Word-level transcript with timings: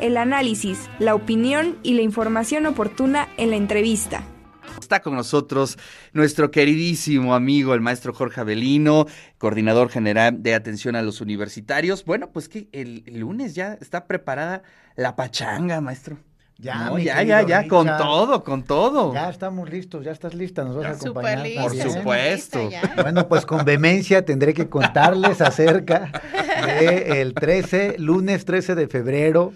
el 0.00 0.16
análisis, 0.16 0.88
la 0.98 1.14
opinión 1.14 1.78
y 1.82 1.94
la 1.94 2.02
información 2.02 2.66
oportuna 2.66 3.28
en 3.36 3.50
la 3.50 3.56
entrevista. 3.56 4.22
Está 4.80 5.00
con 5.00 5.14
nosotros 5.14 5.78
nuestro 6.12 6.50
queridísimo 6.50 7.34
amigo, 7.34 7.74
el 7.74 7.80
maestro 7.80 8.12
Jorge 8.12 8.40
Avelino, 8.40 9.06
coordinador 9.38 9.88
general 9.88 10.42
de 10.42 10.54
atención 10.54 10.96
a 10.96 11.02
los 11.02 11.20
universitarios. 11.20 12.04
Bueno, 12.04 12.30
pues 12.30 12.48
que 12.48 12.68
el, 12.72 13.04
lunes 13.06 13.54
ya 13.54 13.74
está 13.74 14.06
preparada 14.06 14.62
la 14.96 15.16
pachanga, 15.16 15.80
maestro. 15.80 16.18
Ya, 16.58 16.92
ya, 16.98 17.22
ya, 17.22 17.42
ya, 17.42 17.68
con 17.68 17.86
todo, 17.86 18.44
con 18.44 18.64
todo. 18.64 19.14
Ya 19.14 19.30
estamos 19.30 19.70
listos, 19.70 20.04
ya 20.04 20.12
estás 20.12 20.34
lista, 20.34 20.62
nos 20.62 20.76
vas 20.76 20.86
a 20.86 20.90
acompañar. 20.90 21.62
Por 21.62 21.74
supuesto. 21.74 22.68
bueno, 23.00 23.28
pues 23.28 23.46
con 23.46 23.64
vehemencia 23.64 24.26
tendré 24.26 24.52
que 24.52 24.68
contarles 24.68 25.40
acerca 25.40 26.12
del 26.80 27.32
13, 27.32 27.96
lunes 27.98 28.44
13 28.44 28.74
de 28.74 28.88
febrero, 28.88 29.54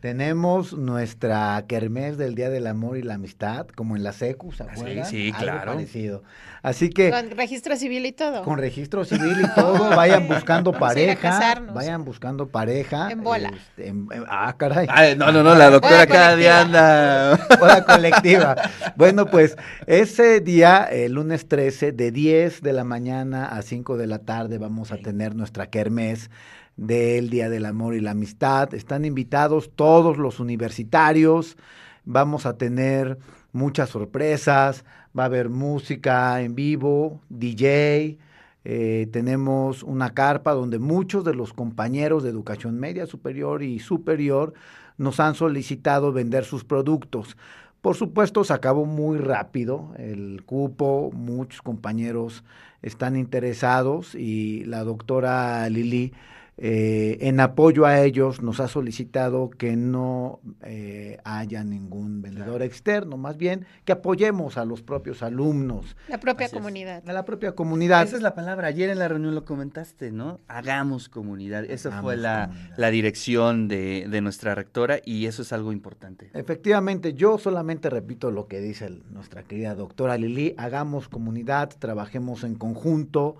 tenemos 0.00 0.74
nuestra 0.74 1.64
kermés 1.66 2.18
del 2.18 2.34
Día 2.34 2.50
del 2.50 2.66
Amor 2.66 2.98
y 2.98 3.02
la 3.02 3.14
Amistad, 3.14 3.66
como 3.68 3.96
en 3.96 4.04
la 4.04 4.12
SECU, 4.12 4.52
¿se 4.52 4.64
acuerdan? 4.64 5.06
Sí, 5.06 5.26
sí, 5.26 5.32
claro. 5.32 5.72
parecido. 5.72 6.22
Así 6.62 6.90
que... 6.90 7.10
Con 7.10 7.30
registro 7.30 7.76
civil 7.76 8.04
y 8.04 8.12
todo. 8.12 8.42
Con 8.42 8.58
registro 8.58 9.04
civil 9.04 9.36
y 9.42 9.54
todo, 9.54 9.88
vayan 9.96 10.28
buscando 10.28 10.72
pareja. 10.72 11.62
Vayan 11.72 12.04
buscando 12.04 12.48
pareja. 12.48 13.10
En 13.10 13.22
bola. 13.22 13.50
Este, 13.50 13.94
ah, 14.28 14.54
caray. 14.58 15.16
no, 15.16 15.32
no, 15.32 15.42
no, 15.42 15.54
la 15.54 15.70
doctora 15.70 16.06
cada 16.06 16.36
día 16.36 16.60
anda. 16.60 17.38
Bola 17.58 17.84
colectiva. 17.84 18.56
bueno, 18.96 19.26
pues 19.26 19.56
ese 19.86 20.40
día, 20.40 20.84
el 20.84 21.12
lunes 21.12 21.48
13, 21.48 21.92
de 21.92 22.10
10 22.10 22.60
de 22.60 22.72
la 22.72 22.84
mañana 22.84 23.46
a 23.46 23.62
5 23.62 23.96
de 23.96 24.06
la 24.06 24.18
tarde, 24.18 24.58
vamos 24.58 24.92
a 24.92 24.98
tener 24.98 25.34
nuestra 25.34 25.66
kermés 25.66 26.30
del 26.76 27.30
Día 27.30 27.48
del 27.48 27.66
Amor 27.66 27.94
y 27.94 28.00
la 28.00 28.12
Amistad. 28.12 28.74
Están 28.74 29.04
invitados 29.04 29.70
todos 29.74 30.18
los 30.18 30.40
universitarios. 30.40 31.56
Vamos 32.04 32.46
a 32.46 32.56
tener 32.56 33.18
muchas 33.52 33.90
sorpresas. 33.90 34.84
Va 35.18 35.24
a 35.24 35.26
haber 35.26 35.48
música 35.48 36.40
en 36.42 36.54
vivo, 36.54 37.20
DJ. 37.28 38.18
Eh, 38.64 39.08
tenemos 39.12 39.82
una 39.82 40.10
carpa 40.10 40.52
donde 40.52 40.78
muchos 40.78 41.24
de 41.24 41.34
los 41.34 41.52
compañeros 41.52 42.22
de 42.22 42.30
educación 42.30 42.78
media 42.78 43.06
superior 43.06 43.62
y 43.62 43.78
superior 43.78 44.54
nos 44.98 45.20
han 45.20 45.34
solicitado 45.34 46.12
vender 46.12 46.44
sus 46.44 46.64
productos. 46.64 47.36
Por 47.80 47.94
supuesto, 47.94 48.42
se 48.42 48.52
acabó 48.52 48.84
muy 48.84 49.18
rápido 49.18 49.92
el 49.98 50.42
cupo, 50.44 51.12
muchos 51.14 51.62
compañeros 51.62 52.42
están 52.82 53.16
interesados 53.16 54.16
y 54.16 54.64
la 54.64 54.82
doctora 54.82 55.68
Lili 55.68 56.12
eh, 56.58 57.18
en 57.20 57.38
apoyo 57.40 57.84
a 57.84 58.00
ellos 58.00 58.40
nos 58.40 58.60
ha 58.60 58.68
solicitado 58.68 59.50
que 59.50 59.76
no 59.76 60.40
eh, 60.62 61.18
haya 61.22 61.62
ningún 61.64 62.22
vendedor 62.22 62.62
externo, 62.62 63.18
más 63.18 63.36
bien 63.36 63.66
que 63.84 63.92
apoyemos 63.92 64.56
a 64.56 64.64
los 64.64 64.80
propios 64.80 65.22
alumnos. 65.22 65.96
La 66.08 66.18
propia 66.18 66.48
comunidad. 66.48 67.06
A 67.06 67.12
la 67.12 67.26
propia 67.26 67.52
comunidad. 67.52 68.04
Esa 68.04 68.16
es 68.16 68.22
la 68.22 68.34
palabra. 68.34 68.68
Ayer 68.68 68.88
en 68.88 68.98
la 68.98 69.08
reunión 69.08 69.34
lo 69.34 69.44
comentaste, 69.44 70.10
¿no? 70.12 70.40
Hagamos 70.48 71.10
comunidad. 71.10 71.64
Esa 71.66 72.00
fue 72.00 72.16
la, 72.16 72.50
la 72.78 72.90
dirección 72.90 73.68
de, 73.68 74.06
de, 74.08 74.20
nuestra 74.22 74.54
rectora 74.54 75.00
y 75.04 75.26
eso 75.26 75.42
es 75.42 75.52
algo 75.52 75.72
importante. 75.72 76.30
Efectivamente, 76.32 77.12
yo 77.12 77.36
solamente 77.36 77.90
repito 77.90 78.30
lo 78.30 78.48
que 78.48 78.60
dice 78.60 78.88
nuestra 79.10 79.42
querida 79.42 79.74
doctora 79.74 80.16
Lili. 80.16 80.54
Hagamos 80.56 81.08
comunidad, 81.08 81.68
trabajemos 81.78 82.44
en 82.44 82.54
conjunto 82.54 83.36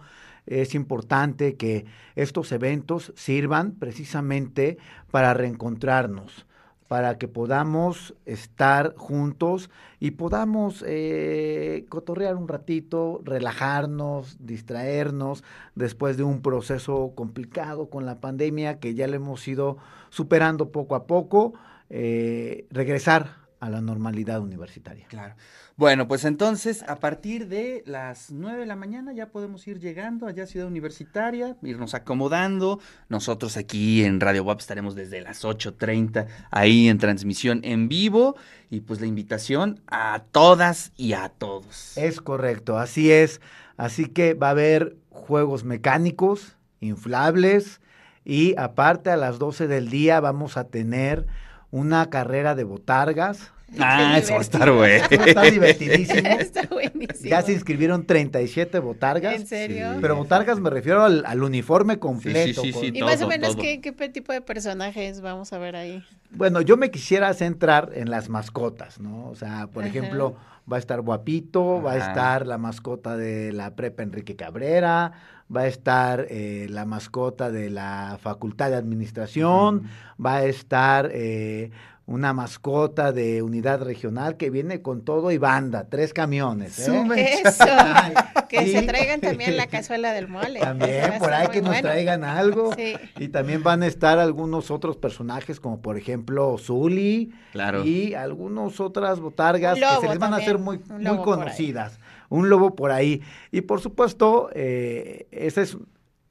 es 0.47 0.75
importante 0.75 1.57
que 1.57 1.87
estos 2.15 2.53
eventos 2.53 3.13
sirvan 3.17 3.73
precisamente 3.73 4.79
para 5.11 5.35
reencontrarnos, 5.35 6.47
para 6.89 7.19
que 7.19 7.27
podamos 7.27 8.15
estar 8.27 8.95
juntos 8.97 9.71
y 9.99 10.13
podamos 10.13 10.85
eh, 10.87 11.85
cotorrear 11.89 12.37
un 12.37 12.47
ratito, 12.47 13.21
relajarnos, 13.25 14.37
distraernos 14.41 15.43
después 15.75 16.17
de 16.17 16.23
un 16.23 16.43
proceso 16.43 17.13
complicado 17.17 17.91
con 17.91 18.07
la 18.07 18.21
pandemia 18.21 18.79
que 18.79 18.95
ya 18.95 19.09
le 19.09 19.17
hemos 19.17 19.47
ido 19.49 19.79
superando 20.11 20.71
poco 20.71 20.95
a 20.95 21.07
poco, 21.07 21.55
eh, 21.91 22.67
regresar 22.71 23.46
a 23.61 23.71
la 23.71 23.81
normalidad 23.81 24.41
universitaria. 24.41 25.07
Claro. 25.09 25.35
Bueno, 25.77 26.09
pues 26.09 26.25
entonces 26.25 26.83
a 26.89 26.97
partir 26.97 27.49
de 27.49 27.83
las 27.87 28.31
9 28.31 28.61
de 28.61 28.67
la 28.67 28.77
mañana 28.77 29.13
ya 29.13 29.27
podemos 29.27 29.67
ir 29.67 29.79
llegando 29.79 30.27
allá 30.27 30.45
a 30.45 30.47
Ciudad 30.47 30.67
Universitaria, 30.67 31.57
irnos 31.63 31.95
acomodando. 31.95 32.81
Nosotros 33.09 33.57
aquí 33.57 34.03
en 34.03 34.21
Radio 34.21 34.45
WAP 34.45 34.61
estaremos 34.61 34.95
desde 34.95 35.21
las 35.21 35.45
8.30 35.45 36.27
ahí 36.51 36.89
en 36.89 36.97
transmisión 36.97 37.61
en 37.63 37.89
vivo 37.89 38.37
y 38.71 38.81
pues 38.81 39.01
la 39.01 39.07
invitación 39.07 39.81
a 39.87 40.23
todas 40.33 40.93
y 40.97 41.13
a 41.13 41.29
todos. 41.29 41.97
Es 41.99 42.21
correcto, 42.21 42.79
así 42.79 43.13
es. 43.13 43.41
Así 43.77 44.07
que 44.07 44.33
va 44.33 44.49
a 44.49 44.53
haber 44.53 44.97
juegos 45.11 45.65
mecánicos, 45.65 46.57
inflables 46.81 47.81
y 48.25 48.55
aparte 48.59 49.11
a 49.11 49.17
las 49.17 49.39
12 49.39 49.67
del 49.67 49.91
día 49.91 50.21
vamos 50.21 50.57
a 50.57 50.65
tener 50.65 51.27
una 51.71 52.09
carrera 52.11 52.55
de 52.55 52.65
botargas. 52.65 53.53
Ah, 53.81 54.17
eso 54.17 54.33
va 54.33 54.39
a 54.39 54.43
estar 54.43 54.71
bueno. 54.71 55.05
Está 55.11 55.43
divertidísimo. 55.43 56.29
Está 56.39 56.63
buenísimo. 56.69 57.29
Ya 57.29 57.43
se 57.43 57.53
inscribieron 57.53 58.07
37 58.07 58.79
botargas. 58.79 59.35
¿En 59.35 59.47
serio? 59.47 59.89
Pero 60.01 60.15
botargas 60.15 60.61
me 60.61 60.71
refiero 60.71 61.03
al, 61.03 61.43
uniforme 61.43 61.99
completo. 61.99 62.63
Sí, 62.63 62.73
sí, 62.73 62.93
y 62.95 63.03
más 63.03 63.21
o 63.23 63.27
menos, 63.27 63.57
¿qué, 63.57 63.81
¿qué, 63.81 63.93
tipo 64.09 64.33
de 64.33 64.41
personajes 64.41 65.21
vamos 65.21 65.53
a 65.53 65.59
ver 65.59 65.75
ahí? 65.75 66.05
Bueno, 66.31 66.61
yo 66.61 66.77
me 66.77 66.91
quisiera 66.91 67.33
centrar 67.35 67.91
en 67.95 68.11
las 68.11 68.29
mascotas, 68.29 69.01
¿no? 69.01 69.29
O 69.29 69.35
sea, 69.35 69.69
por 69.69 69.85
ejemplo, 69.85 70.37
va 70.71 70.77
a 70.77 70.81
estar 70.81 71.01
Guapito, 71.01 71.81
va 71.83 71.93
a 71.93 71.97
estar 71.97 72.47
la 72.47 72.59
mascota 72.59 73.17
de 73.17 73.53
la 73.53 73.75
prepa 73.75 74.03
Enrique 74.03 74.37
Cabrera, 74.37 75.13
va 75.55 75.63
a 75.63 75.67
estar 75.67 76.27
eh, 76.29 76.67
la 76.69 76.85
mascota 76.85 77.51
de 77.51 77.71
la 77.71 78.19
Facultad 78.21 78.71
de 78.71 78.77
Administración, 78.77 79.89
va 80.25 80.37
a 80.37 80.45
estar 80.45 81.11
eh, 81.13 81.71
una 82.07 82.33
mascota 82.33 83.11
de 83.11 83.43
unidad 83.43 83.83
regional 83.83 84.37
que 84.37 84.49
viene 84.49 84.81
con 84.81 85.05
todo 85.05 85.33
y 85.33 85.39
banda, 85.39 85.89
tres 85.89 86.15
camiones. 86.15 86.79
¿eh? 86.79 87.43
Eso, 87.45 87.67
que 88.49 88.67
se 88.69 88.83
traigan 88.83 89.21
también 89.21 89.57
la 89.57 89.67
cazuela 89.69 90.13
del 90.13 90.29
mole. 90.29 90.61
También, 90.61 91.19
por 91.19 91.33
ahí 91.33 91.49
que 91.49 91.63
nos 91.63 91.81
traigan 91.81 92.23
algo. 92.23 92.71
Y 93.19 93.29
también 93.29 93.65
van 93.65 93.83
a 93.83 93.89
estar 93.89 94.21
algunos 94.21 94.71
otros 94.71 94.97
personajes, 94.97 95.59
como 95.59 95.83
por 95.83 95.99
ejemplo 95.99 96.57
Zully. 96.59 97.35
Claro. 97.51 97.85
Y 97.85 98.15
algunas 98.15 98.79
otras 98.79 99.19
botargas 99.19 99.75
que 99.75 100.01
se 100.01 100.09
les 100.09 100.19
van 100.21 100.33
a 100.33 100.37
hacer 100.37 100.59
muy, 100.59 100.79
muy 100.89 101.19
conocidas. 101.19 101.99
Un 102.29 102.49
lobo 102.49 102.77
por 102.77 102.93
ahí. 102.93 103.21
Y 103.51 103.63
por 103.63 103.81
supuesto, 103.81 104.51
eh, 104.53 105.27
esa 105.33 105.61
es 105.61 105.77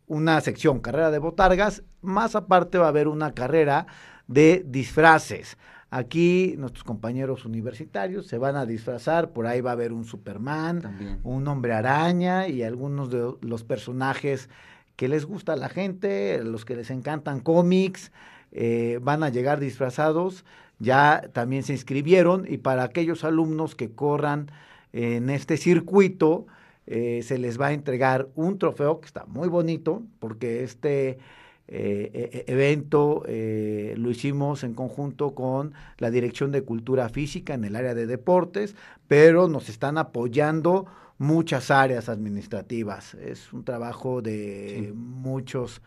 una 0.08 0.40
sección, 0.40 0.80
carrera 0.80 1.12
de 1.12 1.20
botargas. 1.20 1.84
Más 2.02 2.36
aparte 2.36 2.78
va 2.78 2.86
a 2.86 2.90
haber 2.90 3.10
una 3.10 3.34
carrera 3.34 3.88
de 4.28 4.64
disfraces. 4.66 5.58
Aquí 5.90 6.56
nuestros 6.58 6.84
compañeros 6.84 7.46
universitarios 7.46 8.28
se 8.28 8.38
van 8.38 8.56
a 8.56 8.66
disfrazar, 8.66 9.32
por 9.32 9.48
ahí 9.48 9.62
va 9.62 9.70
a 9.70 9.74
haber 9.74 9.94
un 9.94 10.04
Superman, 10.04 11.22
un 11.24 11.48
hombre 11.48 11.74
araña 11.74 12.48
y 12.48 12.64
algunos 12.64 13.10
de 13.10 13.34
los 13.42 13.64
personajes 13.64 14.50
que 14.96 15.08
les 15.08 15.26
gusta 15.26 15.54
a 15.54 15.56
la 15.58 15.70
gente, 15.70 16.44
los 16.44 16.66
que 16.66 16.76
les 16.76 16.90
encantan 16.90 17.40
cómics, 17.40 18.12
eh, 18.52 19.00
van 19.02 19.24
a 19.24 19.30
llegar 19.30 19.60
disfrazados, 19.60 20.44
ya 20.80 21.30
también 21.34 21.64
se 21.64 21.74
inscribieron 21.74 22.46
y 22.48 22.58
para 22.58 22.84
aquellos 22.84 23.24
alumnos 23.24 23.76
que 23.76 23.92
corran 23.92 24.52
en 24.92 25.30
este 25.30 25.58
circuito, 25.58 26.48
eh, 26.88 27.22
se 27.24 27.38
les 27.38 27.60
va 27.60 27.68
a 27.68 27.74
entregar 27.74 28.28
un 28.36 28.60
trofeo 28.60 29.00
que 29.00 29.08
está 29.08 29.26
muy 29.26 29.48
bonito, 29.48 30.04
porque 30.20 30.64
este 30.64 31.18
eh, 31.68 32.12
e, 32.14 32.46
e, 32.48 32.54
evento 32.54 33.24
eh, 33.28 33.96
lo 33.98 34.12
hicimos 34.12 34.64
en 34.64 34.76
conjunto 34.76 35.34
con 35.34 35.74
la 35.98 36.12
Dirección 36.12 36.52
de 36.52 36.64
Cultura 36.64 37.10
Física 37.10 37.54
en 37.56 37.64
el 37.64 37.76
área 37.76 37.96
de 37.96 38.06
deportes, 38.06 38.76
pero 39.08 39.48
nos 39.48 39.70
están 39.70 39.98
apoyando 39.98 40.86
muchas 41.18 41.72
áreas 41.72 42.10
administrativas. 42.10 43.16
Es 43.16 43.52
un 43.54 43.64
trabajo 43.64 44.22
de 44.22 44.94
muchos... 44.96 45.82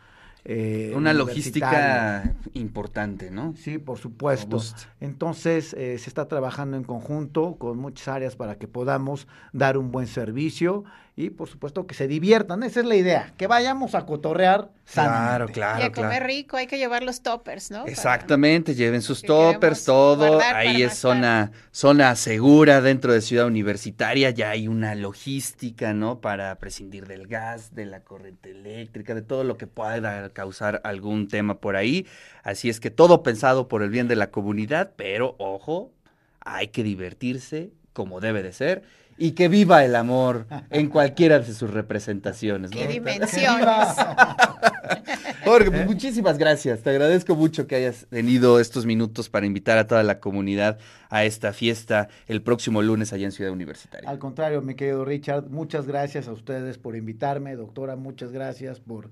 Eh, 0.51 0.95
Una 0.97 1.13
logística 1.13 2.35
importante, 2.55 3.31
¿no? 3.31 3.55
Sí, 3.57 3.77
por 3.77 3.99
supuesto. 3.99 4.61
Entonces, 4.99 5.69
se 5.69 5.95
está 5.95 6.27
trabajando 6.27 6.79
en 6.79 6.85
conjunto 6.85 7.57
con 7.59 7.77
muchas 7.77 8.09
áreas 8.09 8.35
para 8.35 8.57
que 8.57 8.67
podamos 8.67 9.29
dar 9.53 9.77
un 9.77 9.93
buen 9.93 10.07
servicio 10.07 10.85
y 11.17 11.31
por 11.31 11.49
supuesto 11.49 11.87
que 11.87 11.95
se 11.95 12.09
diviertan. 12.09 12.63
Esa 12.63 12.81
es 12.81 12.87
la 12.87 12.97
idea, 12.97 13.35
que 13.37 13.47
vayamos 13.47 13.95
a 13.95 14.07
cotorrear 14.07 14.71
Claro, 14.93 15.49
claro. 15.49 15.83
Y 15.83 15.87
a 15.87 15.93
comer 15.93 16.25
rico, 16.25 16.57
hay 16.57 16.67
que 16.67 16.79
llevar 16.79 17.03
los 17.03 17.23
toppers, 17.23 17.71
¿no? 17.71 17.87
Exactamente, 17.87 18.75
lleven 18.75 19.03
sus 19.03 19.23
toppers, 19.23 19.85
todo. 19.85 20.41
Ahí 20.41 20.83
es 20.83 20.95
zona, 20.95 21.53
zona 21.71 22.17
segura 22.17 22.81
dentro 22.81 23.13
de 23.13 23.21
Ciudad 23.21 23.47
Universitaria, 23.47 24.31
ya 24.31 24.51
hay 24.51 24.67
una 24.67 24.95
logística, 24.95 25.93
¿no? 25.93 26.21
Para 26.21 26.55
prescindir 26.59 27.07
del 27.07 27.27
gas, 27.27 27.75
de 27.75 27.85
la 27.85 28.01
corriente 28.01 28.51
eléctrica, 28.51 29.15
de 29.15 29.23
todo 29.23 29.45
lo 29.45 29.59
que 29.59 29.67
pueda 29.67 30.31
causar 30.39 30.81
algún 30.85 31.27
tema 31.27 31.59
por 31.59 31.75
ahí. 31.75 32.07
Así 32.45 32.69
es 32.69 32.79
que 32.79 32.93
todo 32.93 33.25
pensado 33.25 33.67
por 33.67 33.83
el 33.83 33.91
bien 33.91 34.07
de 34.07 34.15
la 34.15 34.31
comunidad, 34.31 34.93
pero 34.95 35.35
ojo, 35.39 35.91
hay 36.39 36.69
que 36.69 36.85
divertirse 36.85 37.73
como 37.93 38.21
debe 38.21 38.45
de 38.45 38.53
ser 38.53 38.85
y 39.17 39.33
que 39.33 39.49
viva 39.49 39.85
el 39.85 39.97
amor 39.97 40.47
en 40.71 40.91
cualquiera 40.91 41.41
de 41.41 41.53
sus 41.53 41.73
representaciones. 41.73 42.71
¿Qué 42.71 42.87
dimensiones? 42.87 43.67
Jorge, 45.45 45.73
pues, 45.73 45.87
muchísimas 45.87 46.39
gracias. 46.39 46.83
Te 46.83 46.91
agradezco 46.91 47.35
mucho 47.35 47.67
que 47.67 47.75
hayas 47.75 48.07
tenido 48.11 48.61
estos 48.61 48.87
minutos 48.87 49.29
para 49.29 49.45
invitar 49.45 49.77
a 49.77 49.89
toda 49.89 50.05
la 50.05 50.21
comunidad 50.21 50.79
a 51.11 51.25
esta 51.25 51.53
fiesta 51.53 52.09
el 52.29 52.43
próximo 52.43 52.81
lunes 52.81 53.13
allá 53.13 53.25
en 53.25 53.33
Ciudad 53.33 53.53
Universitaria. 53.53 54.09
Al 54.09 54.21
contrario, 54.21 54.63
mi 54.63 54.77
querido 54.77 55.05
Richard, 55.05 55.51
muchas 55.51 55.89
gracias 55.89 56.29
a 56.29 56.33
ustedes 56.33 56.79
por 56.79 56.95
invitarme. 56.95 57.57
Doctora, 57.57 57.97
muchas 57.97 58.31
gracias 58.31 58.79
por 58.79 59.11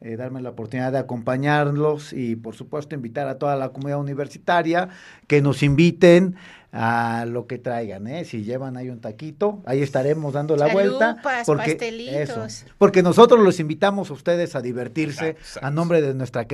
eh, 0.00 0.16
darme 0.16 0.40
la 0.40 0.50
oportunidad 0.50 0.92
de 0.92 0.98
acompañarlos 0.98 2.12
y 2.12 2.36
por 2.36 2.54
supuesto 2.54 2.94
invitar 2.94 3.26
a 3.26 3.38
toda 3.38 3.56
la 3.56 3.70
comunidad 3.70 3.98
universitaria 3.98 4.88
que 5.26 5.42
nos 5.42 5.62
inviten 5.62 6.36
a 6.72 7.24
lo 7.26 7.46
que 7.46 7.58
traigan, 7.58 8.06
¿eh? 8.06 8.24
Si 8.24 8.44
llevan 8.44 8.76
ahí 8.76 8.90
un 8.90 9.00
taquito, 9.00 9.62
ahí 9.64 9.82
estaremos 9.82 10.34
dando 10.34 10.54
la 10.54 10.72
vuelta. 10.72 11.16
Porque, 11.46 11.72
pastelitos. 11.72 12.66
porque 12.76 13.02
nosotros 13.02 13.40
los 13.42 13.58
invitamos 13.58 14.10
a 14.10 14.12
ustedes 14.12 14.54
a 14.54 14.60
divertirse 14.60 15.36
a 15.62 15.70
nombre 15.70 16.02
de 16.02 16.14
nuestra, 16.14 16.46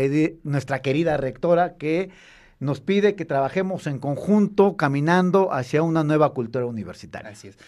nuestra 0.44 0.82
querida 0.82 1.16
rectora 1.16 1.74
que 1.74 2.10
nos 2.60 2.80
pide 2.80 3.14
que 3.14 3.24
trabajemos 3.24 3.86
en 3.86 3.98
conjunto 3.98 4.76
caminando 4.76 5.52
hacia 5.52 5.82
una 5.82 6.04
nueva 6.04 6.32
cultura 6.32 6.64
universitaria. 6.64 7.30
Así 7.30 7.48
es. 7.48 7.58